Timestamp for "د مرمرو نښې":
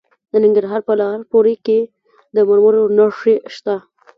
2.35-3.35